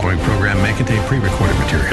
[0.00, 1.88] following program may contain pre-recorded material.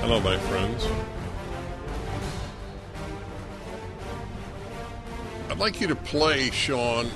[0.00, 0.86] Hello, my friends.
[5.48, 7.10] I'd like you to play, Sean,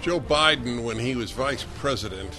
[0.00, 2.34] Joe Biden when he was vice president.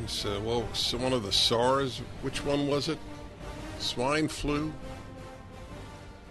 [0.00, 2.98] He said, well, so one of the SARS, which one was it?
[3.78, 4.72] Swine flu?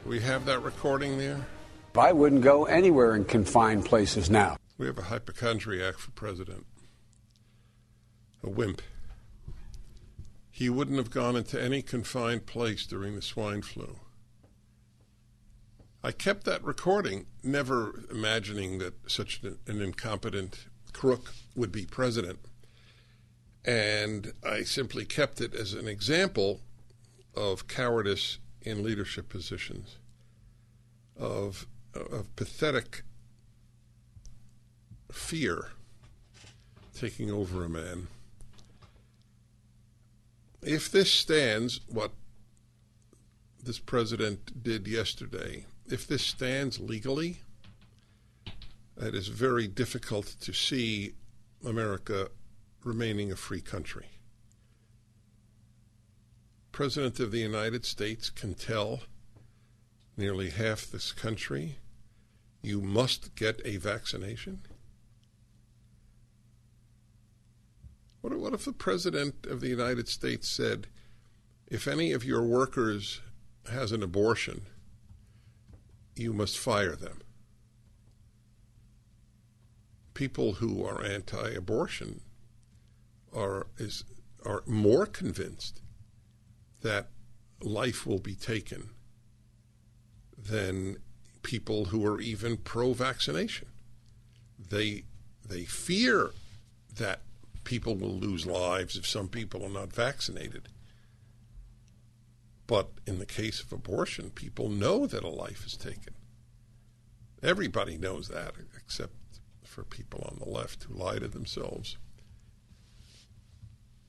[0.03, 1.47] Do we have that recording there?
[1.97, 4.58] I wouldn't go anywhere in confined places now.
[4.77, 6.66] We have a hypochondriac for president.
[8.44, 8.81] A wimp.
[10.50, 14.00] He wouldn't have gone into any confined place during the swine flu.
[16.03, 22.39] I kept that recording, never imagining that such an, an incompetent crook would be president.
[23.63, 26.61] And I simply kept it as an example
[27.35, 29.97] of cowardice in leadership positions,
[31.17, 33.03] of, of pathetic
[35.11, 35.67] fear
[36.95, 38.08] taking over a man.
[40.61, 42.11] If this stands, what
[43.63, 47.41] this president did yesterday, if this stands legally,
[48.97, 51.13] it is very difficult to see
[51.66, 52.30] America
[52.83, 54.07] remaining a free country.
[56.72, 59.02] President of the United States can tell
[60.17, 61.78] nearly half this country
[62.63, 64.62] you must get a vaccination.
[68.22, 70.88] What, what if the President of the United States said,
[71.68, 73.19] if any of your workers
[73.69, 74.66] has an abortion,
[76.16, 77.19] you must fire them?
[80.13, 82.22] People who are anti-abortion
[83.35, 84.06] are is
[84.46, 85.81] are more convinced
[86.81, 87.09] that
[87.62, 88.90] life will be taken
[90.38, 90.97] than
[91.43, 93.67] people who are even pro-vaccination.
[94.57, 95.03] They
[95.47, 96.31] they fear
[96.95, 97.21] that
[97.63, 100.69] people will lose lives if some people are not vaccinated.
[102.65, 106.13] But in the case of abortion, people know that a life is taken.
[107.41, 109.13] Everybody knows that, except
[109.65, 111.97] for people on the left who lie to themselves.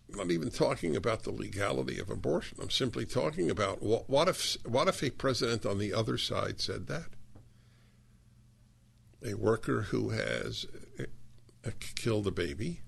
[0.08, 2.58] I'm not even talking about the legality of abortion.
[2.60, 6.60] I'm simply talking about what, what if what if a president on the other side
[6.60, 7.13] said that?
[9.24, 10.66] A worker who has
[11.66, 12.80] uh, killed a baby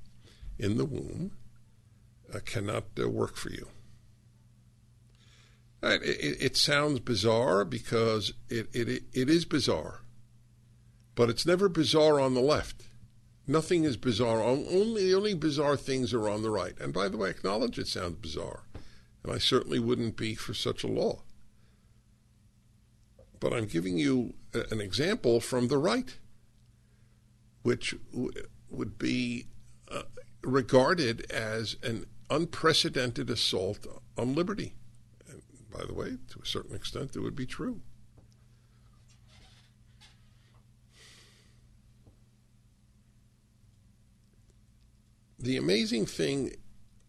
[0.59, 1.33] in the womb
[2.33, 3.69] uh, cannot uh, work for you.
[5.83, 10.01] It, it, sounds bizarre because it, it, it is bizarre,
[11.15, 12.87] but it's never bizarre on the left.
[13.47, 14.43] Nothing is bizarre.
[14.43, 16.75] Only the only bizarre things are on the right.
[16.81, 18.65] And by the way, I acknowledge it sounds bizarre,
[19.23, 21.23] and I certainly wouldn't be for such a law.
[23.39, 26.17] But I'm giving you an example from the right,
[27.67, 28.31] which w-
[28.71, 29.49] would be
[29.91, 30.03] uh,
[30.43, 33.85] regarded as an unprecedented assault
[34.17, 34.77] on liberty.
[35.29, 37.81] And by the way, to a certain extent, it would be true.
[45.41, 46.55] The amazing thing,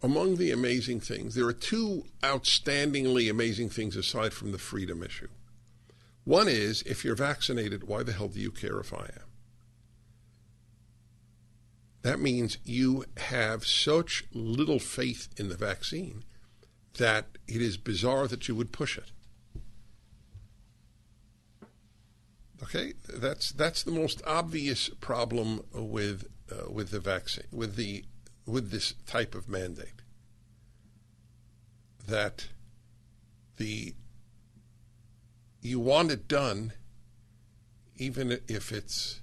[0.02, 5.30] among the amazing things, there are two outstandingly amazing things aside from the freedom issue.
[6.24, 9.27] One is if you're vaccinated, why the hell do you care if I am?
[12.04, 16.24] That means you have such little faith in the vaccine
[16.98, 19.12] that it is bizarre that you would push it.
[22.64, 28.04] Okay, that's that's the most obvious problem with uh, with the vaccine with the
[28.46, 30.02] with this type of mandate.
[32.08, 32.48] That
[33.58, 33.94] the
[35.62, 36.74] you want it done,
[37.98, 39.22] even if it's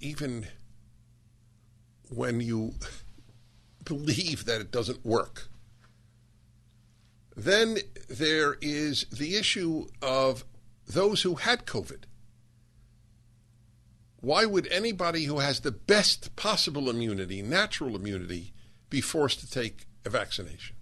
[0.00, 0.46] even
[2.08, 2.74] when you
[3.84, 5.48] believe that it doesn't work.
[7.36, 7.78] Then
[8.08, 10.44] there is the issue of
[10.86, 12.04] those who had COVID.
[14.20, 18.54] Why would anybody who has the best possible immunity, natural immunity,
[18.88, 20.76] be forced to take a vaccination?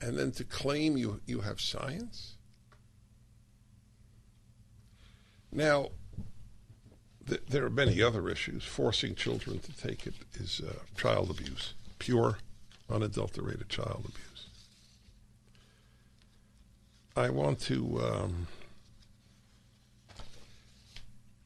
[0.00, 2.36] And then to claim you, you have science?
[5.50, 5.90] Now,
[7.28, 8.64] th- there are many other issues.
[8.64, 12.38] Forcing children to take it is uh, child abuse, pure,
[12.90, 14.46] unadulterated child abuse.
[17.14, 18.46] I want to um,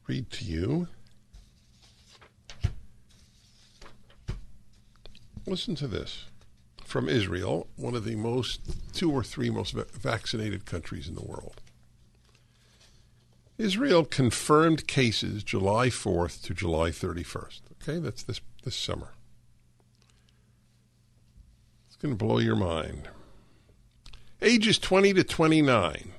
[0.07, 0.87] read to you.
[5.45, 6.25] Listen to this
[6.85, 8.61] from Israel, one of the most,
[8.93, 11.61] two or three most vaccinated countries in the world.
[13.57, 17.61] Israel confirmed cases July 4th to July 31st.
[17.81, 19.13] Okay, that's this, this summer.
[21.87, 23.09] It's going to blow your mind.
[24.41, 26.11] Ages 20 to 29.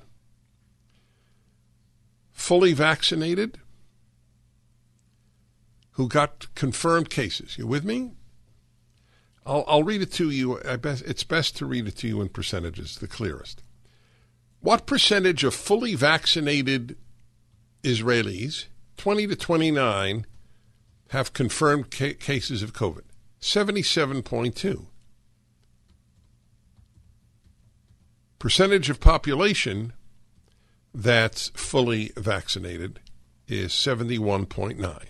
[2.31, 3.59] Fully vaccinated
[5.99, 7.57] who got confirmed cases.
[7.57, 8.11] You with me?
[9.45, 10.57] I'll, I'll read it to you.
[10.81, 13.63] Best, it's best to read it to you in percentages, the clearest.
[14.61, 16.95] What percentage of fully vaccinated
[17.83, 18.65] Israelis,
[18.97, 20.25] 20 to 29,
[21.09, 23.03] have confirmed ca- cases of COVID.
[23.41, 24.85] 77.2.
[28.37, 29.93] Percentage of population
[30.93, 32.99] that's fully vaccinated
[33.47, 35.05] is 71.9.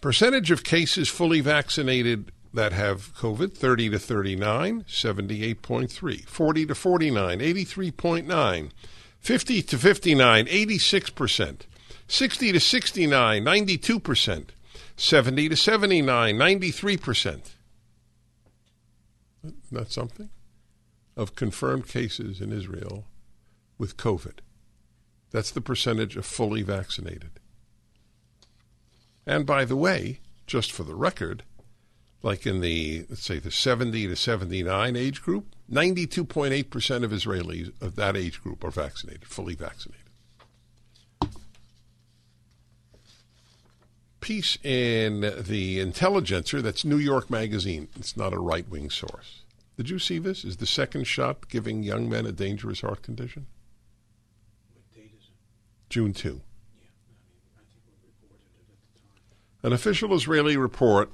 [0.00, 6.24] Percentage of cases fully vaccinated that have COVID 30 to 39, 78.3.
[6.28, 8.70] 40 to 49, 83.9.
[9.20, 11.60] 50 to 59, 86%.
[12.08, 14.44] 60 to 69, 92%.
[14.96, 17.40] 70 to 79, 93%.
[19.70, 20.30] That's something?
[21.16, 23.04] Of confirmed cases in Israel
[23.76, 24.38] with COVID.
[25.30, 27.30] That's the percentage of fully vaccinated.
[29.26, 31.44] And by the way, just for the record,
[32.22, 37.96] like in the, let's say, the 70 to 79 age group, 92.8% of Israelis of
[37.96, 40.04] that age group are vaccinated, fully vaccinated.
[44.20, 47.88] Piece in the Intelligencer, that's New York Magazine.
[47.96, 49.42] It's not a right wing source.
[49.76, 50.44] Did you see this?
[50.44, 53.46] Is the second shot giving young men a dangerous heart condition?
[55.88, 56.40] June 2.
[59.62, 61.10] An official Israeli report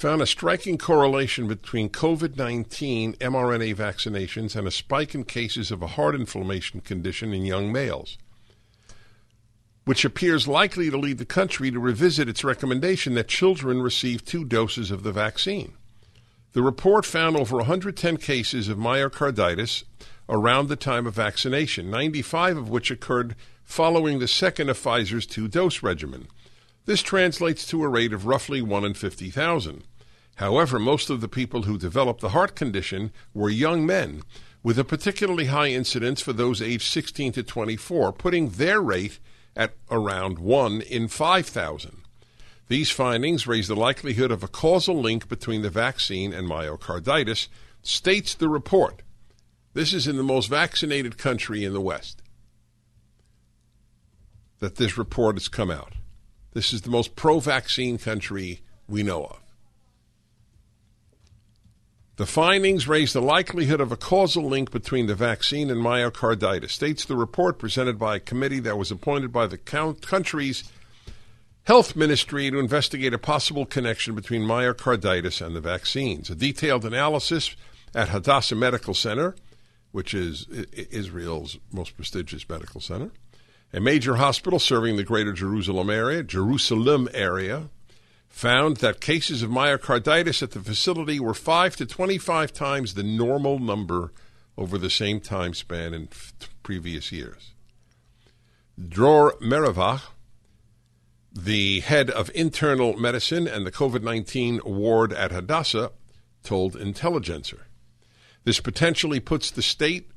[0.00, 5.82] found a striking correlation between COVID 19 mRNA vaccinations and a spike in cases of
[5.82, 8.16] a heart inflammation condition in young males,
[9.84, 14.42] which appears likely to lead the country to revisit its recommendation that children receive two
[14.42, 15.74] doses of the vaccine.
[16.52, 19.84] The report found over 110 cases of myocarditis
[20.30, 25.46] around the time of vaccination, 95 of which occurred following the second of Pfizer's two
[25.46, 26.26] dose regimen.
[26.86, 29.84] This translates to a rate of roughly 1 in 50,000.
[30.36, 34.22] However, most of the people who developed the heart condition were young men,
[34.62, 39.18] with a particularly high incidence for those aged 16 to 24, putting their rate
[39.56, 42.02] at around 1 in 5,000.
[42.68, 47.48] These findings raise the likelihood of a causal link between the vaccine and myocarditis,
[47.82, 49.02] states the report.
[49.72, 52.22] This is in the most vaccinated country in the West
[54.60, 55.94] that this report has come out.
[56.52, 59.40] This is the most pro vaccine country we know of.
[62.20, 67.06] The findings raise the likelihood of a causal link between the vaccine and myocarditis, states
[67.06, 70.70] the report presented by a committee that was appointed by the country's
[71.62, 76.28] health ministry to investigate a possible connection between myocarditis and the vaccines.
[76.28, 77.56] A detailed analysis
[77.94, 79.34] at Hadassah Medical Center,
[79.90, 80.46] which is
[80.90, 83.12] Israel's most prestigious medical center,
[83.72, 87.70] a major hospital serving the greater Jerusalem area, Jerusalem area,
[88.30, 93.58] found that cases of myocarditis at the facility were 5 to 25 times the normal
[93.58, 94.12] number
[94.56, 96.08] over the same time span in
[96.62, 97.52] previous years.
[98.88, 100.02] Dror Mevorach,
[101.32, 105.92] the head of internal medicine and the COVID 19 ward at Hadassah,
[106.42, 107.66] told Intelligencer.
[108.44, 110.10] This potentially puts the state,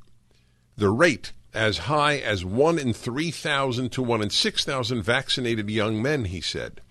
[0.77, 6.25] the rate, as high as 1 in 3,000 to 1 in 6,000 vaccinated young men,
[6.25, 6.81] he said.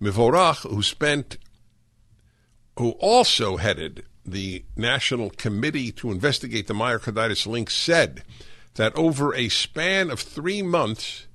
[0.00, 1.38] Mevorach, who spent,
[2.78, 8.22] who also headed the National Committee to investigate the myocarditis link, said
[8.74, 11.26] that over a span of three months,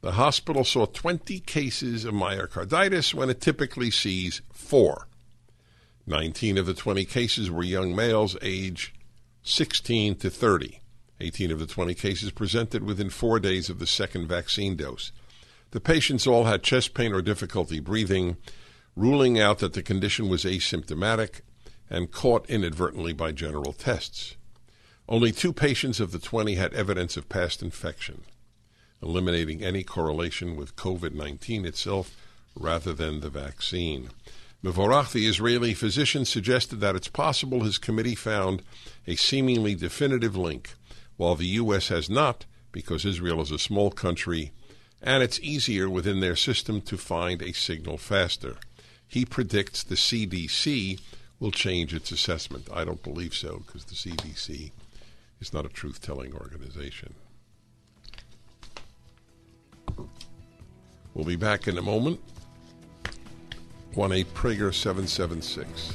[0.00, 5.06] the hospital saw 20 cases of myocarditis when it typically sees four.
[6.06, 8.92] 19 of the 20 cases were young males age
[9.44, 10.80] 16 to 30.
[11.20, 15.12] 18 of the 20 cases presented within four days of the second vaccine dose.
[15.72, 18.36] The patients all had chest pain or difficulty breathing,
[18.94, 21.40] ruling out that the condition was asymptomatic
[21.88, 24.36] and caught inadvertently by general tests.
[25.08, 28.22] Only two patients of the 20 had evidence of past infection,
[29.02, 32.14] eliminating any correlation with COVID 19 itself
[32.54, 34.10] rather than the vaccine.
[34.62, 38.62] Mevorach, the Israeli physician, suggested that it's possible his committee found
[39.06, 40.74] a seemingly definitive link,
[41.16, 41.88] while the U.S.
[41.88, 44.52] has not, because Israel is a small country
[45.02, 48.56] and it's easier within their system to find a signal faster.
[49.06, 51.00] He predicts the CDC
[51.40, 52.68] will change its assessment.
[52.72, 54.70] I don't believe so because the CDC
[55.40, 57.14] is not a truth telling organization.
[61.14, 62.20] We'll be back in a moment.
[63.94, 65.94] 1 8 Prager 776.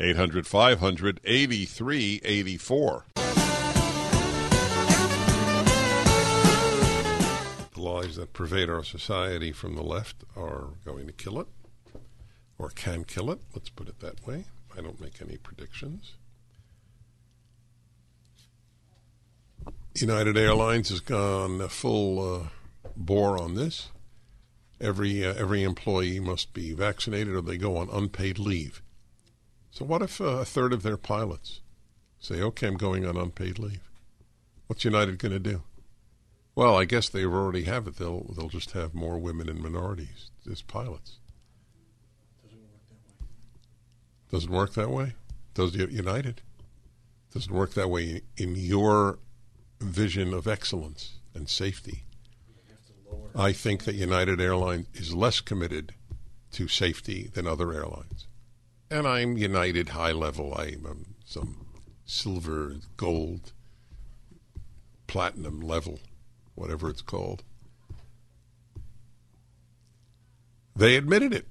[0.00, 3.04] 800 500 8384.
[7.74, 11.48] The lies that pervade our society from the left are going to kill it
[12.58, 13.40] or can kill it.
[13.54, 14.46] Let's put it that way.
[14.76, 16.14] I don't make any predictions.
[19.94, 22.48] United Airlines has gone full uh,
[22.96, 23.90] bore on this.
[24.80, 28.80] Every uh, every employee must be vaccinated or they go on unpaid leave.
[29.70, 31.60] So what if uh, a third of their pilots
[32.18, 33.88] say, "Okay, I'm going on unpaid leave"?
[34.66, 35.62] What's United going to do?
[36.54, 37.96] Well, I guess they already have it.
[37.96, 41.18] They'll they'll just have more women and minorities as pilots.
[44.30, 45.14] Doesn't work that way.
[45.54, 45.88] Does it work that way?
[45.88, 46.42] Does United?
[47.32, 49.18] Doesn't work that way in your
[49.80, 52.04] vision of excellence and safety.
[53.34, 55.94] I think that United Airlines is less committed
[56.52, 58.26] to safety than other airlines.
[58.92, 60.52] And I'm United high level.
[60.54, 61.64] I'm um, some
[62.04, 63.52] silver, gold,
[65.06, 66.00] platinum level,
[66.56, 67.44] whatever it's called.
[70.74, 71.46] They admitted it.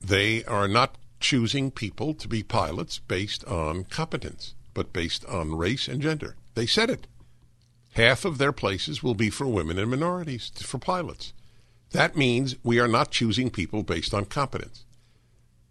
[0.00, 5.88] They are not choosing people to be pilots based on competence, but based on race
[5.88, 6.36] and gender.
[6.54, 7.08] They said it.
[7.94, 11.32] Half of their places will be for women and minorities, for pilots.
[11.90, 14.84] That means we are not choosing people based on competence.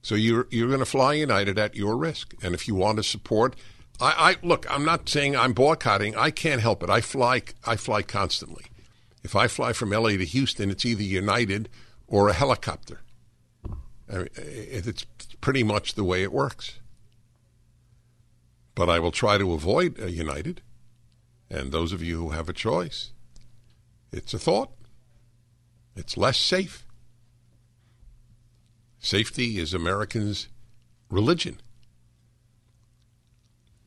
[0.04, 3.04] So you're you're going to fly United at your risk, and if you want to
[3.04, 3.56] support,
[4.00, 4.70] I, I look.
[4.70, 6.16] I'm not saying I'm boycotting.
[6.16, 6.90] I can't help it.
[6.90, 8.66] I fly I fly constantly.
[9.24, 11.70] If I fly from LA to Houston, it's either United
[12.08, 13.00] or a helicopter.
[14.12, 15.06] I mean, it's
[15.40, 16.80] pretty much the way it works.
[18.76, 20.62] But I will try to avoid a United.
[21.50, 23.12] And those of you who have a choice,
[24.12, 24.72] it's a thought.
[25.96, 26.86] It's less safe.
[29.04, 30.48] Safety is Americans'
[31.10, 31.60] religion.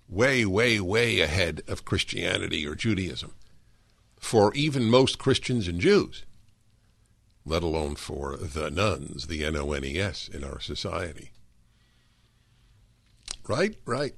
[0.07, 3.33] Way, way, way ahead of Christianity or Judaism.
[4.21, 6.27] For even most Christians and Jews,
[7.47, 11.31] let alone for the nones, the N O N E S, in our society.
[13.49, 13.75] Right?
[13.87, 14.15] Right.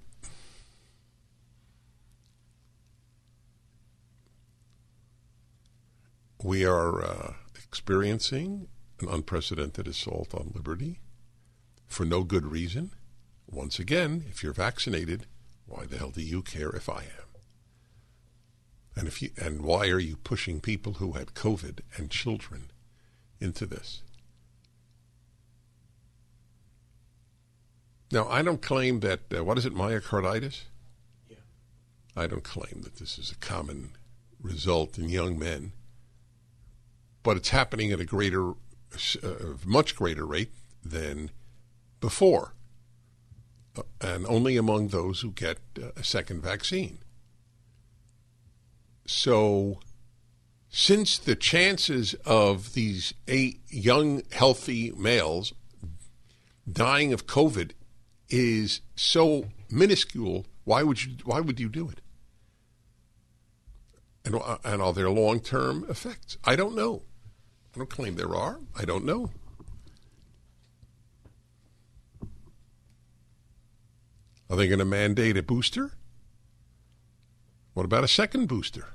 [6.42, 8.66] We are uh, experiencing
[9.00, 11.00] an unprecedented assault on liberty
[11.86, 12.92] for no good reason.
[13.50, 15.26] Once again, if you're vaccinated,
[15.66, 17.28] why the hell do you care if I am?
[18.96, 22.70] And if you and why are you pushing people who had COVID and children
[23.40, 24.02] into this?
[28.10, 30.62] Now, I don't claim that uh, what is it, myocarditis?
[31.28, 31.36] Yeah.
[32.16, 33.92] I don't claim that this is a common
[34.40, 35.72] result in young men,
[37.22, 38.54] but it's happening at a greater
[39.22, 40.52] a much greater rate
[40.84, 41.30] than
[42.00, 42.54] before,
[43.76, 46.98] uh, and only among those who get uh, a second vaccine.
[49.06, 49.80] So
[50.68, 55.52] since the chances of these eight young, healthy males
[56.70, 57.72] dying of COVID
[58.28, 62.00] is so minuscule, why would you why would you do it?
[64.24, 66.36] And, uh, and are there long term effects?
[66.44, 67.02] I don't know.
[67.78, 68.58] I don't claim there are.
[68.76, 69.30] I don't know.
[74.50, 75.92] Are they going to mandate a booster?
[77.74, 78.94] What about a second booster?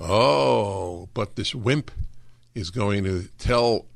[0.00, 1.92] Oh, but this wimp
[2.56, 3.86] is going to tell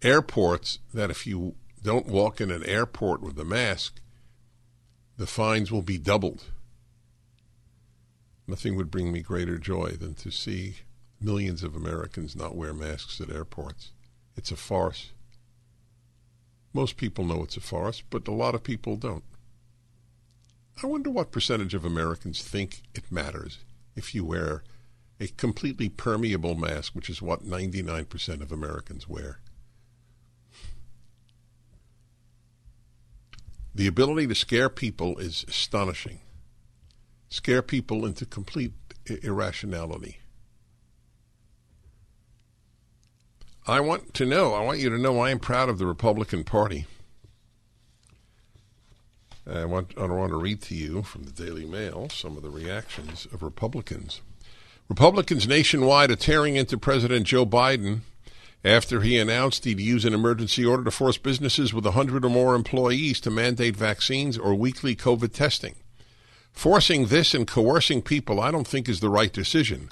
[0.00, 4.00] airports that if you don't walk in an airport with a mask,
[5.16, 6.44] the fines will be doubled.
[8.46, 10.76] Nothing would bring me greater joy than to see
[11.24, 13.90] millions of Americans not wear masks at airports.
[14.36, 15.10] It's a farce.
[16.72, 19.24] Most people know it's a farce, but a lot of people don't.
[20.82, 23.58] I wonder what percentage of Americans think it matters
[23.96, 24.64] if you wear
[25.20, 29.38] a completely permeable mask, which is what 99% of Americans wear.
[33.74, 36.20] The ability to scare people is astonishing.
[37.28, 38.72] Scare people into complete
[39.22, 40.18] irrationality.
[43.66, 46.44] I want to know, I want you to know I am proud of the Republican
[46.44, 46.86] Party.
[49.50, 52.50] I want, I want to read to you from the Daily Mail some of the
[52.50, 54.20] reactions of Republicans.
[54.88, 58.00] Republicans nationwide are tearing into President Joe Biden
[58.62, 62.54] after he announced he'd use an emergency order to force businesses with 100 or more
[62.54, 65.74] employees to mandate vaccines or weekly COVID testing.
[66.52, 69.88] Forcing this and coercing people, I don't think, is the right decision.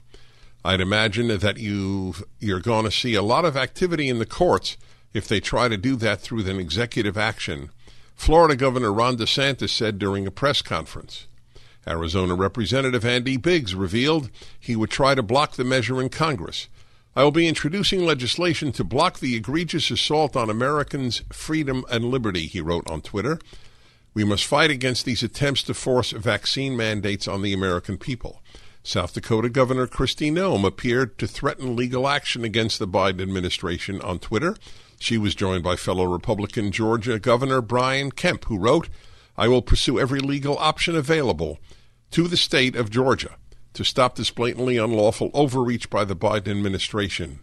[0.64, 4.76] I'd imagine that you you're going to see a lot of activity in the courts
[5.12, 7.70] if they try to do that through an executive action.
[8.14, 11.26] Florida Governor Ron DeSantis said during a press conference.
[11.86, 16.68] Arizona Representative Andy Biggs revealed he would try to block the measure in Congress.
[17.16, 22.46] I will be introducing legislation to block the egregious assault on Americans' freedom and liberty,
[22.46, 23.38] he wrote on Twitter.
[24.14, 28.41] We must fight against these attempts to force vaccine mandates on the American people.
[28.84, 34.18] South Dakota Governor Kristi Noem appeared to threaten legal action against the Biden administration on
[34.18, 34.56] Twitter.
[34.98, 38.88] She was joined by fellow Republican Georgia Governor Brian Kemp, who wrote,
[39.36, 41.58] I will pursue every legal option available
[42.10, 43.36] to the state of Georgia
[43.74, 47.38] to stop this blatantly unlawful overreach by the Biden administration.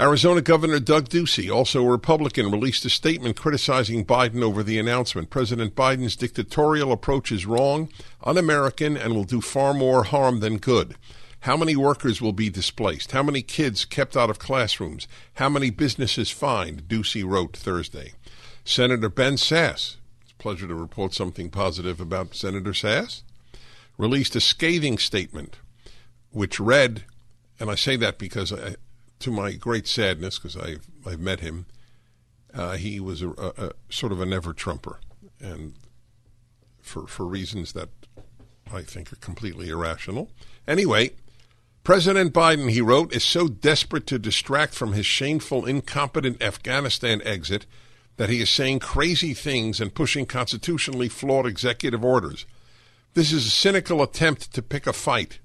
[0.00, 5.28] Arizona Governor Doug Ducey, also a Republican, released a statement criticizing Biden over the announcement.
[5.28, 7.88] President Biden's dictatorial approach is wrong,
[8.22, 10.94] un American, and will do far more harm than good.
[11.40, 13.10] How many workers will be displaced?
[13.10, 15.08] How many kids kept out of classrooms?
[15.34, 16.86] How many businesses fined?
[16.86, 18.12] Ducey wrote Thursday.
[18.64, 23.22] Senator Ben Sasse, it's a pleasure to report something positive about Senator Sasse
[23.96, 25.56] released a scathing statement
[26.30, 27.02] which read,
[27.58, 28.76] and I say that because I,
[29.20, 31.66] to my great sadness, because I've, I've met him,
[32.54, 35.00] uh, he was a, a, a, sort of a never Trumper,
[35.40, 35.74] and
[36.80, 37.90] for for reasons that
[38.72, 40.30] I think are completely irrational.
[40.66, 41.10] Anyway,
[41.84, 47.66] President Biden, he wrote, is so desperate to distract from his shameful, incompetent Afghanistan exit
[48.16, 52.44] that he is saying crazy things and pushing constitutionally flawed executive orders.
[53.14, 55.38] This is a cynical attempt to pick a fight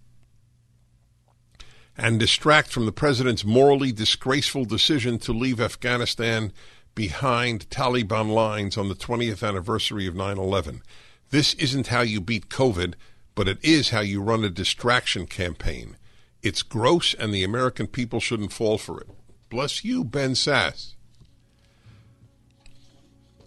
[1.98, 6.52] and distract from the president's morally disgraceful decision to leave Afghanistan
[6.96, 10.82] behind Taliban lines on the 20th anniversary of 9 11.
[11.30, 12.94] This isn't how you beat COVID,
[13.36, 15.98] but it is how you run a distraction campaign.
[16.42, 19.10] It's gross, and the American people shouldn't fall for it.
[19.50, 20.94] Bless you, Ben Sasse.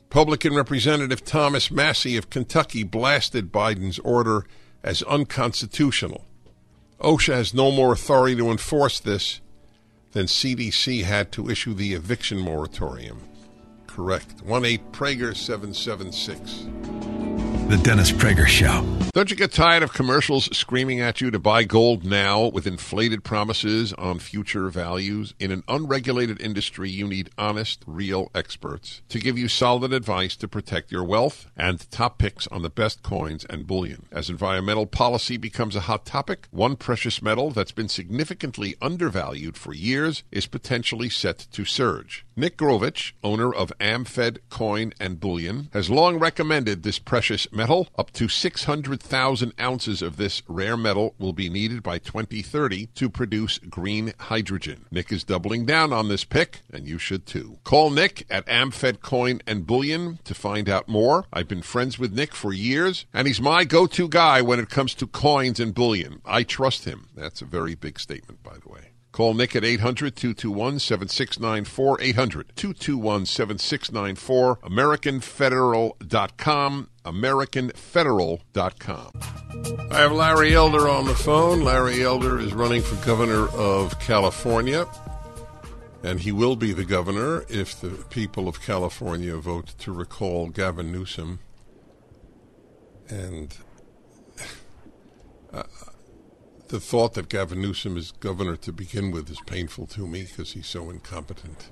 [0.08, 4.46] Republican Representative Thomas Massie of Kentucky blasted Biden's order
[4.82, 6.25] as unconstitutional.
[7.00, 9.40] OSHA has no more authority to enforce this
[10.12, 13.20] than CDC had to issue the eviction moratorium.
[13.86, 14.42] Correct.
[14.42, 16.66] 1 8 Prager 776.
[17.68, 18.86] The Dennis Prager Show.
[19.12, 23.24] Don't you get tired of commercials screaming at you to buy gold now with inflated
[23.24, 25.34] promises on future values?
[25.40, 30.46] In an unregulated industry, you need honest, real experts to give you solid advice to
[30.46, 34.06] protect your wealth and top picks on the best coins and bullion.
[34.12, 39.72] As environmental policy becomes a hot topic, one precious metal that's been significantly undervalued for
[39.72, 42.24] years is potentially set to surge.
[42.36, 47.88] Nick Grovich, owner of AmFed Coin and Bullion, has long recommended this precious metal.
[47.98, 53.58] Up to 600,000 ounces of this rare metal will be needed by 2030 to produce
[53.58, 54.86] green hydrogen.
[54.90, 57.58] Nick is doubling down on this pick, and you should too.
[57.64, 61.24] Call Nick at AmFed Coin and Bullion to find out more.
[61.32, 64.70] I've been friends with Nick for years, and he's my go to guy when it
[64.70, 66.20] comes to coins and bullion.
[66.24, 67.08] I trust him.
[67.16, 68.95] That's a very big statement, by the way.
[69.16, 72.02] Call Nick at 800 221 7694.
[72.02, 74.56] 800 221 7694.
[74.56, 76.90] AmericanFederal.com.
[77.02, 79.10] AmericanFederal.com.
[79.90, 81.64] I have Larry Elder on the phone.
[81.64, 84.86] Larry Elder is running for governor of California,
[86.02, 90.92] and he will be the governor if the people of California vote to recall Gavin
[90.92, 91.38] Newsom.
[93.08, 93.56] And
[95.54, 95.62] uh,
[96.68, 100.52] the thought that Gavin Newsom is governor to begin with is painful to me because
[100.52, 101.70] he's so incompetent.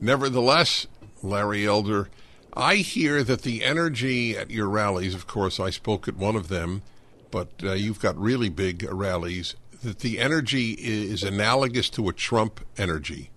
[0.00, 0.86] Nevertheless,
[1.22, 2.08] Larry Elder,
[2.52, 6.48] I hear that the energy at your rallies, of course, I spoke at one of
[6.48, 6.82] them,
[7.30, 12.60] but uh, you've got really big rallies, that the energy is analogous to a Trump
[12.76, 13.30] energy.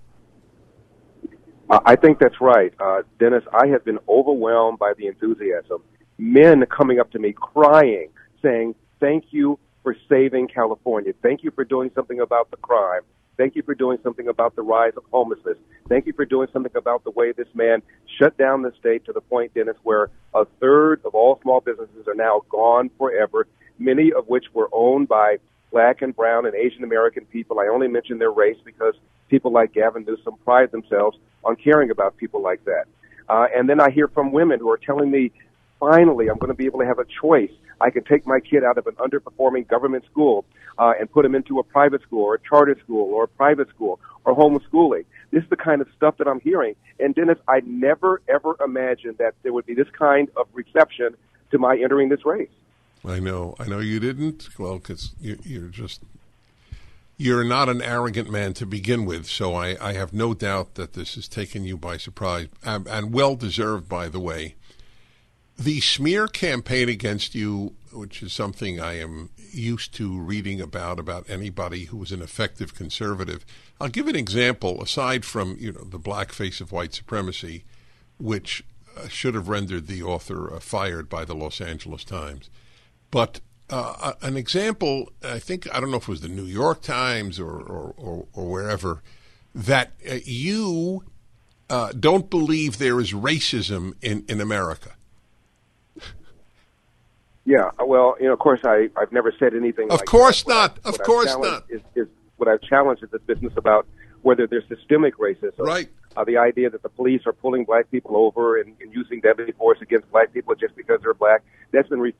[1.69, 2.73] Uh, I think that's right.
[2.79, 5.81] Uh, Dennis, I have been overwhelmed by the enthusiasm.
[6.17, 8.09] Men coming up to me crying,
[8.41, 11.13] saying, Thank you for saving California.
[11.21, 13.01] Thank you for doing something about the crime.
[13.37, 15.57] Thank you for doing something about the rise of homelessness.
[15.89, 17.81] Thank you for doing something about the way this man
[18.19, 22.07] shut down the state to the point, Dennis, where a third of all small businesses
[22.07, 23.47] are now gone forever,
[23.79, 25.37] many of which were owned by
[25.71, 27.59] black and brown and Asian American people.
[27.59, 28.93] I only mention their race because
[29.29, 32.85] people like Gavin Newsom pride themselves on caring about people like that.
[33.29, 35.31] Uh, and then I hear from women who are telling me,
[35.81, 38.63] finally, I'm going to be able to have a choice I can take my kid
[38.63, 40.45] out of an underperforming government school
[40.77, 43.69] uh, and put him into a private school or a charter school or a private
[43.69, 45.05] school or homeschooling.
[45.31, 46.75] This is the kind of stuff that I'm hearing.
[46.99, 51.17] And Dennis, I never ever imagined that there would be this kind of reception
[51.49, 52.49] to my entering this race.
[53.03, 54.59] I know, I know you didn't.
[54.59, 56.01] Well, because you, you're just
[57.17, 60.93] you're not an arrogant man to begin with, so I, I have no doubt that
[60.93, 64.55] this has taken you by surprise, and, and well deserved, by the way
[65.63, 71.29] the smear campaign against you, which is something I am used to reading about about
[71.29, 73.45] anybody who was an effective conservative.
[73.79, 74.81] I'll give an example.
[74.81, 77.63] Aside from you know the blackface of white supremacy,
[78.17, 78.63] which
[78.97, 82.49] uh, should have rendered the author uh, fired by the Los Angeles Times,
[83.11, 85.11] but uh, an example.
[85.23, 88.25] I think I don't know if it was the New York Times or or, or,
[88.33, 89.03] or wherever
[89.53, 91.03] that uh, you
[91.99, 94.93] don't believe there is racism in in America.
[97.45, 99.91] Yeah, well, you know, of course, I I've never said anything.
[99.91, 100.49] Of like course that.
[100.49, 100.83] not.
[100.83, 101.63] What of course not.
[101.69, 103.87] Is, is what I've challenged is this business about
[104.21, 105.59] whether there's systemic racism.
[105.59, 105.89] Right.
[106.15, 109.51] Uh, the idea that the police are pulling black people over and, and using deadly
[109.53, 111.41] force against black people just because they're black.
[111.71, 112.13] That's been re-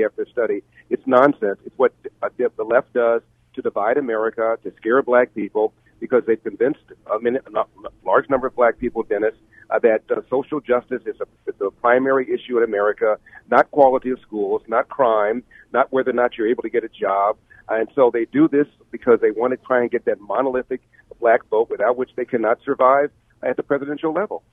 [0.00, 0.62] after study.
[0.88, 1.58] It's nonsense.
[1.66, 1.92] It's what
[2.22, 3.20] uh, the left does
[3.54, 6.80] to divide America, to scare black people, because they've convinced
[7.12, 7.64] a, minute, a
[8.04, 9.34] large number of black people, Dennis,
[9.72, 13.18] uh, that uh, social justice is a, primary issue in America,
[13.50, 16.88] not quality of schools, not crime, not whether or not you're able to get a
[16.88, 17.36] job.
[17.68, 20.80] And so they do this because they want to try and get that monolithic
[21.20, 23.10] black vote without which they cannot survive
[23.42, 24.44] at the presidential level.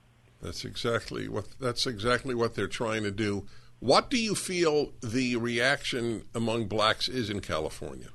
[0.42, 3.46] That's exactly what that's exactly what they're trying to do.
[3.78, 8.08] What do you feel the reaction among blacks is in California?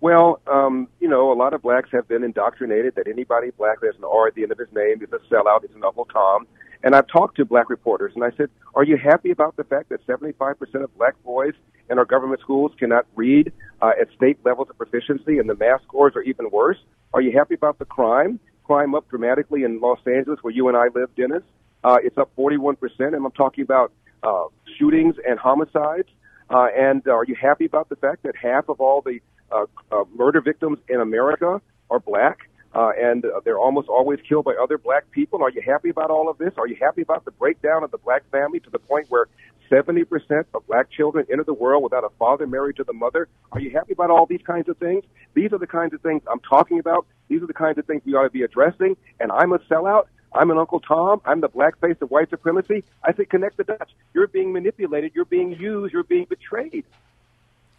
[0.00, 3.88] Well, um, you know, a lot of blacks have been indoctrinated that anybody black that
[3.88, 6.04] has an R at the end of his name is a sellout, is an Uncle
[6.04, 6.46] Tom.
[6.84, 9.88] And I've talked to black reporters, and I said, "Are you happy about the fact
[9.88, 11.54] that 75% of black boys
[11.90, 15.82] in our government schools cannot read uh, at state levels of proficiency, and the math
[15.82, 16.78] scores are even worse?
[17.12, 18.38] Are you happy about the crime?
[18.62, 21.42] Crime up dramatically in Los Angeles, where you and I live, Dennis.
[21.82, 24.44] Uh, it's up 41%, and I'm talking about uh,
[24.78, 26.08] shootings and homicides.
[26.50, 30.04] Uh, and are you happy about the fact that half of all the uh, uh,
[30.14, 34.78] murder victims in America are black, uh, and uh, they're almost always killed by other
[34.78, 35.42] black people.
[35.42, 36.52] Are you happy about all of this?
[36.56, 39.26] Are you happy about the breakdown of the black family to the point where
[39.70, 43.28] 70% of black children enter the world without a father married to the mother?
[43.52, 45.04] Are you happy about all these kinds of things?
[45.34, 47.06] These are the kinds of things I'm talking about.
[47.28, 48.96] These are the kinds of things we ought to be addressing.
[49.20, 50.06] And I'm a sellout.
[50.32, 51.20] I'm an Uncle Tom.
[51.24, 52.84] I'm the black face of white supremacy.
[53.02, 53.92] I say connect the dots.
[54.14, 55.12] You're being manipulated.
[55.14, 55.92] You're being used.
[55.92, 56.84] You're being betrayed.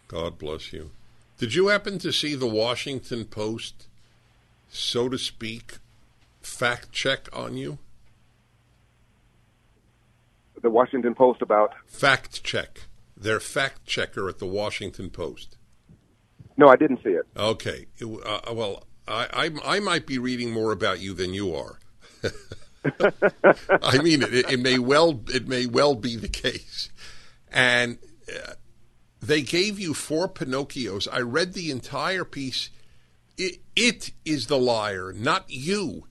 [0.08, 0.90] God bless you.
[1.40, 3.86] Did you happen to see the Washington Post,
[4.68, 5.78] so to speak,
[6.42, 7.78] fact check on you?
[10.60, 12.82] The Washington Post about fact check.
[13.16, 15.56] Their fact checker at the Washington Post.
[16.58, 17.26] No, I didn't see it.
[17.34, 17.86] Okay.
[18.02, 21.78] Uh, well, I, I I might be reading more about you than you are.
[23.82, 26.90] I mean, it, it may well it may well be the case,
[27.50, 27.96] and
[28.28, 28.52] uh,
[29.20, 31.06] they gave you four Pinocchios.
[31.10, 32.70] I read the entire piece.
[33.36, 36.06] It, it is the liar, not you.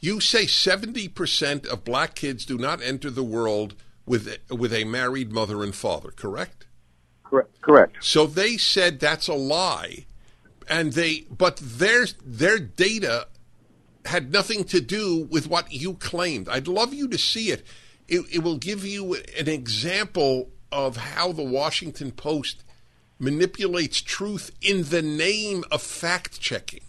[0.00, 5.32] You say 70% of black kids do not enter the world with with a married
[5.32, 6.66] mother and father, correct?
[7.24, 7.60] Correct.
[7.60, 7.96] Correct.
[8.00, 10.06] So they said that's a lie,
[10.68, 13.26] and they but their their data
[14.04, 16.48] had nothing to do with what you claimed.
[16.48, 17.66] I'd love you to see it.
[18.06, 22.64] It, it will give you an example of how the Washington Post
[23.18, 26.80] manipulates truth in the name of fact checking.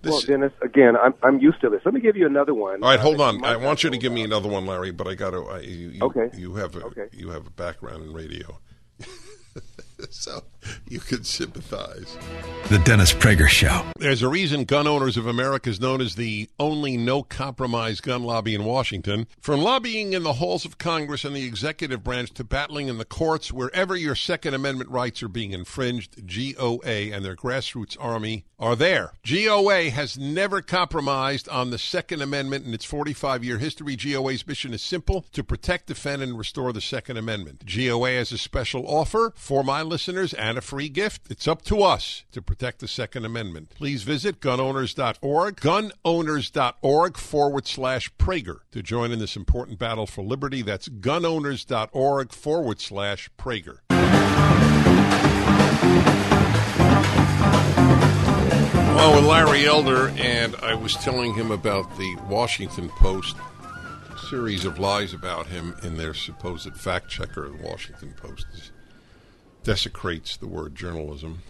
[0.00, 1.80] This, well, Dennis, again, I'm I'm used to this.
[1.84, 2.84] Let me give you another one.
[2.84, 3.44] All right, hold uh, on.
[3.44, 4.92] I want you to give me another one, Larry.
[4.92, 5.60] But I got to.
[5.66, 6.30] You, you, okay.
[6.36, 7.08] You have a okay.
[7.12, 8.58] you have a background in radio.
[10.10, 10.42] so
[10.88, 12.16] you can sympathize.
[12.68, 13.84] The Dennis Prager Show.
[13.98, 18.22] There's a reason Gun Owners of America is known as the only no compromise gun
[18.22, 19.26] lobby in Washington.
[19.40, 23.04] From lobbying in the halls of Congress and the executive branch to battling in the
[23.04, 28.76] courts, wherever your Second Amendment rights are being infringed, GOA and their grassroots army are
[28.76, 29.12] there.
[29.24, 33.96] GOA has never compromised on the Second Amendment in its 45 year history.
[33.96, 37.64] GOA's mission is simple to protect, defend, and restore the Second Amendment.
[37.64, 41.22] GOA has a special offer for my listeners and a free gift.
[41.30, 43.70] It's up to us to protect the Second Amendment.
[43.70, 50.62] Please visit gunowners.org, gunowners.org forward slash Prager to join in this important battle for liberty.
[50.62, 53.78] That's gunowners.org forward slash Prager.
[58.94, 63.36] Well, with Larry Elder, and I was telling him about the Washington Post
[64.28, 68.46] series of lies about him in their supposed fact checker, the Washington Post
[69.62, 71.42] desecrates the word journalism.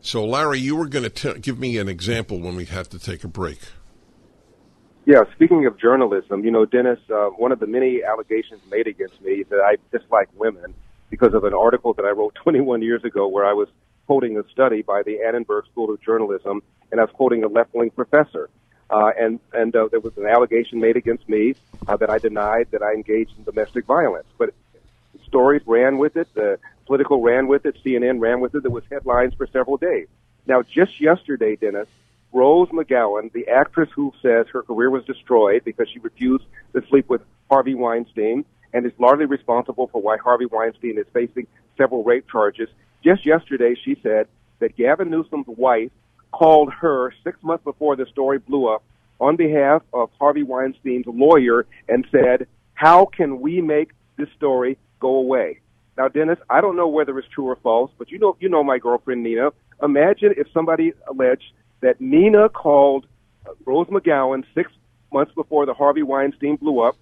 [0.00, 3.24] So, Larry, you were going to give me an example when we had to take
[3.24, 3.60] a break.
[5.06, 9.20] Yeah, speaking of journalism, you know, Dennis, uh, one of the many allegations made against
[9.22, 10.74] me is that I dislike women
[11.10, 13.68] because of an article that I wrote 21 years ago where I was
[14.06, 17.90] quoting a study by the Annenberg School of Journalism, and I was quoting a left-wing
[17.90, 18.48] professor.
[18.90, 21.54] Uh, and and uh, there was an allegation made against me
[21.86, 24.26] uh, that I denied that I engaged in domestic violence.
[24.36, 24.54] But
[25.26, 26.28] stories ran with it.
[26.34, 27.76] The Politico ran with it.
[27.84, 28.62] CNN ran with it.
[28.62, 30.08] There was headlines for several days.
[30.46, 31.88] Now, just yesterday, Dennis,
[32.32, 36.44] Rose McGowan, the actress who says her career was destroyed because she refused
[36.74, 41.46] to sleep with Harvey Weinstein and is largely responsible for why Harvey Weinstein is facing
[41.78, 42.68] several rape charges.
[43.02, 44.26] Just yesterday, she said
[44.58, 45.92] that Gavin Newsom's wife
[46.32, 48.82] called her six months before the story blew up
[49.20, 55.16] on behalf of Harvey Weinstein's lawyer and said, How can we make this story go
[55.16, 55.60] away?
[55.96, 58.64] Now, Dennis, I don't know whether it's true or false, but you know, you know
[58.64, 59.50] my girlfriend Nina.
[59.82, 63.06] Imagine if somebody alleged that Nina called
[63.46, 64.72] uh, Rose McGowan six
[65.12, 66.96] months before the Harvey Weinstein blew up,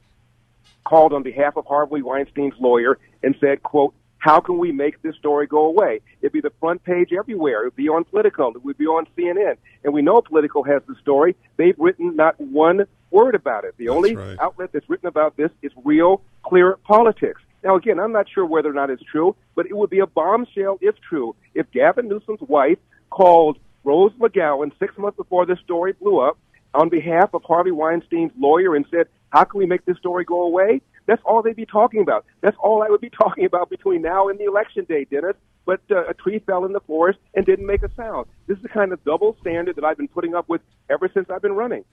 [0.84, 5.16] called on behalf of Harvey Weinstein's lawyer and said, "quote How can we make this
[5.16, 6.00] story go away?
[6.20, 7.62] It'd be the front page everywhere.
[7.62, 8.52] It'd be on Politico.
[8.52, 9.56] It would be on CNN.
[9.84, 11.34] And we know Politico has the story.
[11.56, 13.74] They've written not one word about it.
[13.78, 14.38] The That's only right.
[14.40, 17.40] outlet that's written about this is Real Clear Politics.
[17.62, 20.06] Now, again, I'm not sure whether or not it's true, but it would be a
[20.06, 22.78] bombshell if true if Gavin Newsom's wife
[23.10, 26.38] called Rose McGowan six months before this story blew up
[26.74, 30.42] on behalf of Harvey Weinstein's lawyer and said, How can we make this story go
[30.42, 30.80] away?
[31.06, 32.24] That's all they'd be talking about.
[32.40, 35.36] That's all I would be talking about between now and the election day, Dennis.
[35.64, 38.26] But uh, a tree fell in the forest and didn't make a sound.
[38.48, 41.30] This is the kind of double standard that I've been putting up with ever since
[41.30, 41.84] I've been running.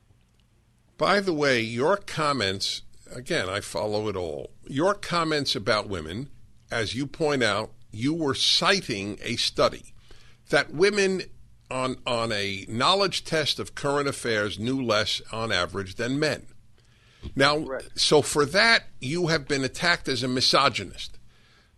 [0.97, 2.81] By the way, your comments,
[3.13, 4.51] again, I follow it all.
[4.67, 6.29] Your comments about women,
[6.71, 9.93] as you point out, you were citing a study
[10.49, 11.23] that women
[11.71, 16.47] on, on a knowledge test of current affairs knew less on average than men.
[17.35, 21.17] Now, so for that, you have been attacked as a misogynist,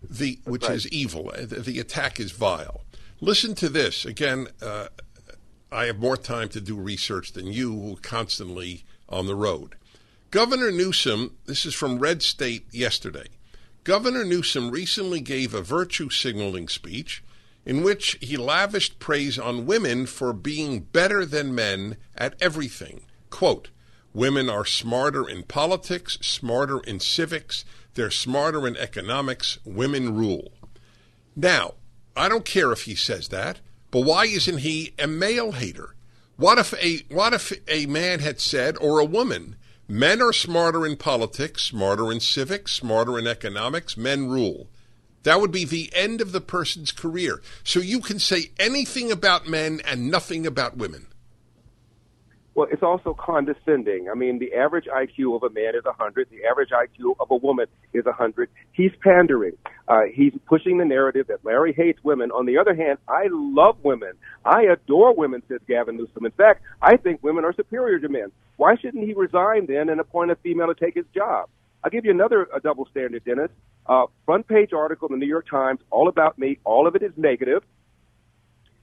[0.08, 0.74] the, which right.
[0.74, 1.32] is evil.
[1.36, 2.82] The, the attack is vile.
[3.20, 4.06] Listen to this.
[4.06, 4.88] Again, uh,
[5.72, 9.76] I have more time to do research than you, who are constantly on the road.
[10.32, 13.28] Governor Newsom, this is from Red State yesterday.
[13.84, 17.22] Governor Newsom recently gave a virtue signaling speech
[17.66, 23.02] in which he lavished praise on women for being better than men at everything.
[23.30, 23.72] Quote,
[24.14, 27.66] Women are smarter in politics, smarter in civics,
[27.96, 30.54] they're smarter in economics, women rule.
[31.36, 31.74] Now,
[32.16, 33.60] I don't care if he says that,
[33.92, 35.94] but why isn't he a male hater?
[36.38, 39.58] What if a what if a man had said or a woman,
[39.92, 44.68] men are smarter in politics, smarter in civics, smarter in economics, men rule.
[45.24, 47.42] That would be the end of the person's career.
[47.66, 51.08] So you can say anything about men and nothing about women.
[52.54, 54.10] Well, it's also condescending.
[54.10, 56.28] I mean, the average IQ of a man is 100.
[56.30, 58.50] The average IQ of a woman is 100.
[58.74, 59.54] He's pandering.
[59.88, 62.30] Uh, he's pushing the narrative that Larry hates women.
[62.32, 64.14] On the other hand, I love women.
[64.44, 66.26] I adore women, says Gavin Newsom.
[66.26, 68.34] In fact, I think women are superior to men.
[68.58, 71.48] Why shouldn't he resign then and appoint a female to take his job?
[71.84, 73.50] I'll give you another a double standard, Dennis.
[73.86, 76.60] Uh, front page article in the New York Times, all about me.
[76.66, 77.64] All of it is negative.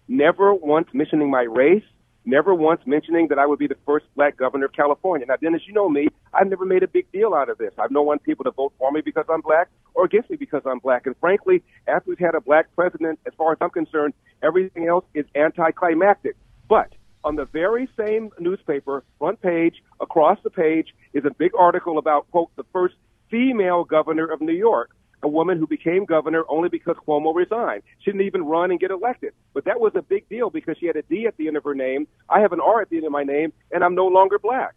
[0.08, 1.84] Never once mentioning my race,
[2.28, 5.26] never once mentioning that I would be the first black governor of California.
[5.26, 6.08] Now, Dennis, you know me.
[6.34, 7.72] I've never made a big deal out of this.
[7.78, 10.62] I've no want people to vote for me because I'm black or against me because
[10.66, 11.06] I'm black.
[11.06, 14.12] And frankly, after we've had a black president, as far as I'm concerned,
[14.42, 16.36] everything else is anticlimactic.
[16.68, 16.92] But
[17.24, 22.30] on the very same newspaper, front page, across the page, is a big article about,
[22.30, 22.94] quote, the first
[23.30, 24.90] female governor of New York
[25.22, 27.82] a woman who became governor only because Cuomo resigned.
[27.98, 29.32] She didn't even run and get elected.
[29.52, 31.64] But that was a big deal because she had a D at the end of
[31.64, 32.06] her name.
[32.28, 34.74] I have an R at the end of my name, and I'm no longer black.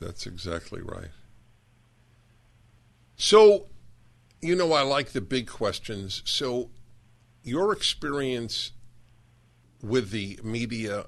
[0.00, 1.10] That's exactly right.
[3.16, 3.66] So,
[4.42, 6.22] you know, I like the big questions.
[6.26, 6.70] So,
[7.42, 8.72] your experience
[9.82, 11.06] with the media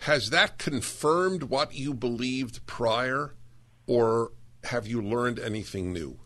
[0.00, 3.34] has that confirmed what you believed prior,
[3.86, 4.32] or
[4.64, 6.18] have you learned anything new?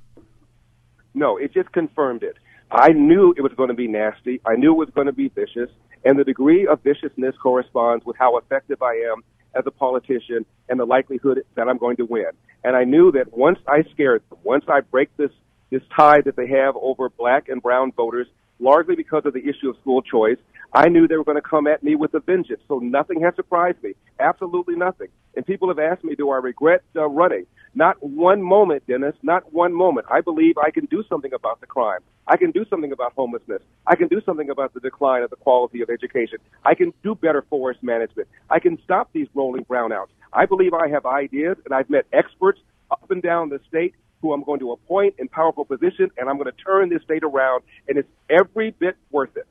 [1.17, 2.37] No, it just confirmed it.
[2.71, 4.43] I knew it was going to be nasty.
[4.47, 5.71] I knew it was going to be vicious.
[6.05, 9.23] And the degree of viciousness corresponds with how effective I am
[9.55, 12.31] as a politician and the likelihood that I'm going to win.
[12.63, 15.31] And I knew that once I scared them, once I break this,
[15.71, 18.27] this tie that they have over black and brown voters,
[18.59, 20.39] largely because of the issue of school choice,
[20.73, 22.61] I knew they were going to come at me with a vengeance.
[22.69, 23.95] So nothing has surprised me.
[24.21, 25.09] Absolutely nothing.
[25.35, 27.47] And people have asked me, do I regret uh, running?
[27.75, 30.07] Not one moment, Dennis, not one moment.
[30.11, 32.01] I believe I can do something about the crime.
[32.27, 33.63] I can do something about homelessness.
[33.87, 36.39] I can do something about the decline of the quality of education.
[36.65, 38.29] I can do better forest management.
[38.51, 40.09] I can stop these rolling brownouts.
[40.33, 44.33] I believe I have ideas, and I've met experts up and down the state who
[44.33, 47.63] I'm going to appoint in powerful positions, and I'm going to turn this state around,
[47.89, 49.47] and it's every bit worth it.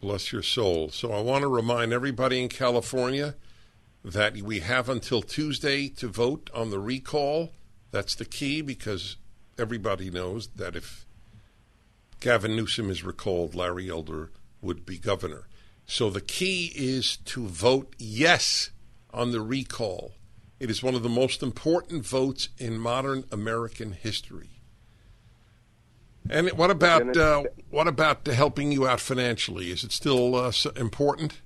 [0.00, 0.90] Bless your soul.
[0.90, 3.34] So I want to remind everybody in California
[4.04, 7.52] that we have until Tuesday to vote on the recall.
[7.90, 9.16] That's the key because
[9.58, 11.06] everybody knows that if
[12.20, 15.48] Gavin Newsom is recalled, Larry Elder would be governor.
[15.86, 18.70] So the key is to vote yes
[19.12, 20.12] on the recall.
[20.58, 24.48] It is one of the most important votes in modern American history.
[26.28, 29.70] And what about uh, what about helping you out financially?
[29.70, 31.40] Is it still uh, important?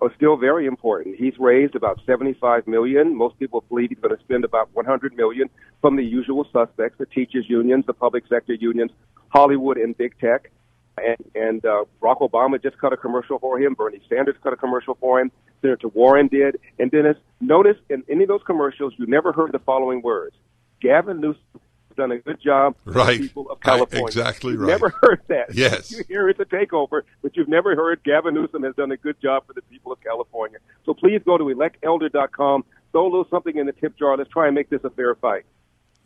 [0.00, 1.16] Oh, still very important.
[1.16, 3.16] He's raised about 75 million.
[3.16, 5.48] Most people believe he's going to spend about 100 million
[5.80, 8.90] from the usual suspects: the teachers' unions, the public sector unions,
[9.28, 10.50] Hollywood, and big tech.
[10.98, 13.74] And, and uh, Barack Obama just cut a commercial for him.
[13.74, 15.30] Bernie Sanders cut a commercial for him.
[15.60, 16.58] Senator Warren did.
[16.78, 20.36] And Dennis, notice in any of those commercials, you never heard the following words:
[20.80, 23.20] Gavin Newsom has done a good job right.
[23.20, 24.04] people of California.
[24.04, 24.68] I, exactly you've right.
[24.68, 25.54] Never heard that.
[25.54, 25.90] Yes.
[25.90, 29.20] You hear it's a takeover, but you've never heard Gavin Newsom has done a good
[29.20, 30.58] job for the people of California.
[30.84, 34.16] So please go to electelder.com, throw a little something in the tip jar.
[34.16, 35.44] Let's try and make this a fair fight.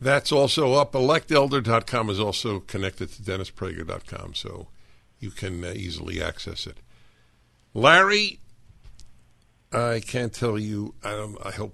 [0.01, 0.93] That's also up.
[0.93, 4.67] Electelder.com is also connected to DennisPrager.com, so
[5.21, 6.77] you can uh, easily access it.
[7.73, 8.39] Larry,
[9.71, 10.93] I can't tell you.
[11.03, 11.73] I, I hope.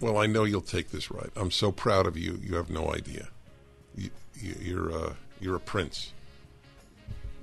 [0.00, 1.30] Well, I know you'll take this right.
[1.34, 2.38] I'm so proud of you.
[2.42, 3.28] You have no idea
[4.42, 6.12] you, are uh, you're a prince.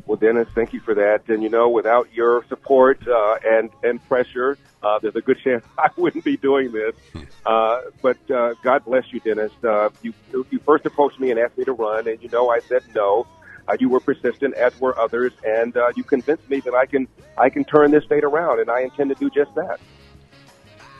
[0.06, 1.28] Well, Dennis, thank you for that.
[1.30, 5.64] And you know, without your support uh, and and pressure, uh, there's a good chance
[5.78, 6.96] I wouldn't be doing this.
[7.14, 7.24] Hmm.
[7.46, 9.52] Uh, but uh, God bless you, Dennis.
[9.64, 12.60] Uh, you you first approached me and asked me to run, and you know I
[12.60, 13.28] said no.
[13.68, 17.08] Uh, you were persistent, as were others, and uh, you convinced me that I can
[17.38, 19.80] I can turn this state around, and I intend to do just that.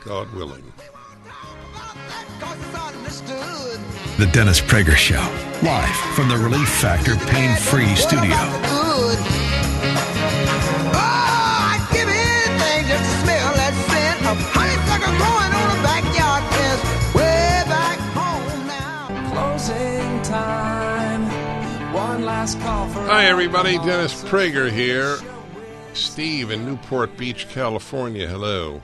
[0.04, 0.64] God willing.
[4.18, 5.20] The Dennis Prager Show,
[5.62, 8.86] live from the Relief Factor Pain Free Studio.
[22.48, 23.76] Hi, everybody.
[23.78, 25.18] Dennis Prager here.
[25.94, 28.28] Steve in Newport Beach, California.
[28.28, 28.80] Hello.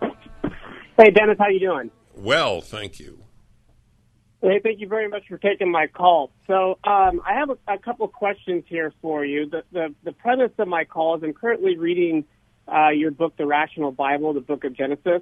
[0.00, 1.36] Hey, Dennis.
[1.38, 1.90] How you doing?
[2.16, 3.18] Well, thank you.
[4.40, 6.30] Hey, thank you very much for taking my call.
[6.46, 9.44] So um, I have a, a couple questions here for you.
[9.44, 12.24] The, the, the premise of my call is I'm currently reading
[12.66, 15.20] uh, your book, The Rational Bible, the book of Genesis,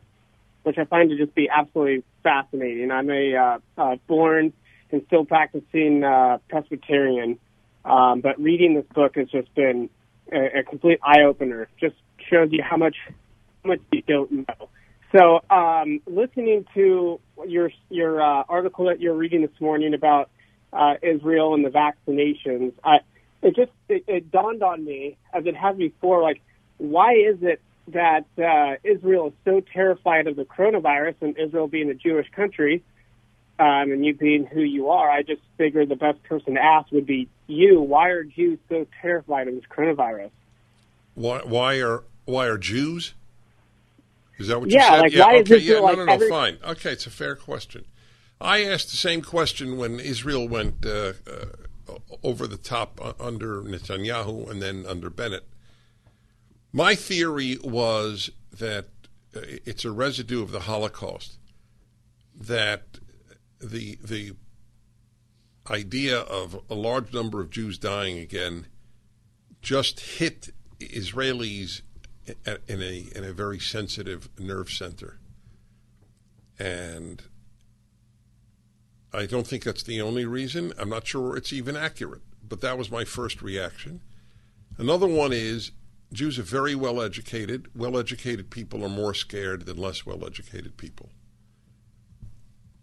[0.63, 2.93] which I find to just be absolutely fascinating.
[2.93, 4.53] I'm a uh, uh, born
[4.93, 7.39] and still practicing uh, Presbyterian,
[7.85, 9.91] um, but reading this book has just been
[10.33, 11.69] a, a complete eye opener.
[11.81, 11.97] Just
[12.29, 12.97] shows you how much
[13.63, 14.69] how much you don't know.
[15.13, 20.31] So, um, listening to your your uh, article that you're reading this morning about
[20.73, 22.99] uh, Israel and the vaccinations, I,
[23.43, 26.41] it just it, it dawned on me, as it has before, like
[26.79, 31.91] why is it that uh, Israel is so terrified of the coronavirus, and Israel being
[31.91, 32.83] a Jewish country,
[33.61, 36.91] um, and you being who you are, I just figured the best person to ask
[36.93, 37.81] would be you.
[37.81, 40.31] Why are Jews so terrified of this coronavirus?
[41.15, 43.13] Why, why are why are Jews?
[44.39, 45.01] Is that what yeah, you said?
[45.01, 46.59] like yeah, why okay, is yeah, no, like no, no, every- fine.
[46.65, 47.85] Okay, it's a fair question.
[48.41, 53.61] I asked the same question when Israel went uh, uh, over the top uh, under
[53.61, 55.47] Netanyahu and then under Bennett.
[56.73, 58.87] My theory was that
[59.37, 61.37] uh, it's a residue of the Holocaust.
[62.35, 63.01] That
[63.61, 64.33] the the
[65.71, 68.67] idea of a large number of Jews dying again
[69.63, 71.83] just hit Israelis
[72.67, 75.19] in a in a very sensitive nerve center,
[76.59, 77.23] and
[79.13, 80.73] I don't think that's the only reason.
[80.79, 84.01] I'm not sure it's even accurate, but that was my first reaction.
[84.79, 85.73] Another one is
[86.13, 87.69] Jews are very well educated.
[87.75, 91.11] Well educated people are more scared than less well educated people.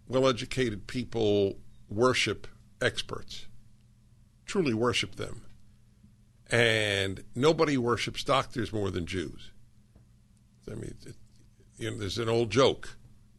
[0.08, 2.46] Well educated people worship
[2.80, 3.46] experts,
[4.46, 5.42] truly worship them.
[6.50, 9.50] And nobody worships doctors more than Jews.
[10.66, 11.14] I mean, it,
[11.76, 12.96] you know, there's an old joke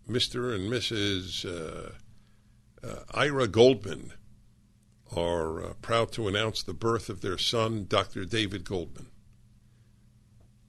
[0.09, 0.55] Mr.
[0.55, 1.45] and Mrs.
[1.45, 1.91] Uh,
[2.85, 4.13] uh, Ira Goldman
[5.15, 8.25] are uh, proud to announce the birth of their son, Dr.
[8.25, 9.07] David Goldman.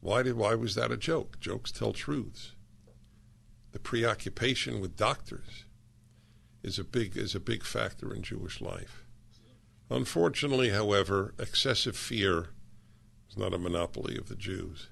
[0.01, 1.41] Why did why was that a joke?
[1.41, 2.53] Jokes tell truths.
[3.73, 5.65] The preoccupation with doctors
[6.63, 9.05] is a big is a big factor in Jewish life.
[9.91, 12.51] Unfortunately, however, excessive fear
[13.29, 14.89] is not a monopoly of the Jews.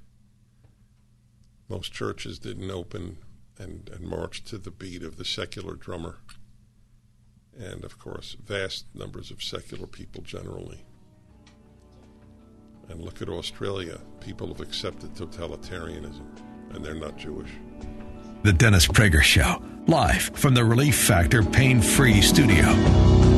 [1.68, 3.18] Most churches didn't open
[3.58, 6.18] and, and march to the beat of the secular drummer.
[7.58, 10.84] And of course, vast numbers of secular people generally.
[12.88, 14.00] And look at Australia.
[14.20, 16.26] People have accepted totalitarianism,
[16.70, 17.50] and they're not Jewish.
[18.44, 23.37] The Dennis Prager Show, live from the Relief Factor Pain Free Studio.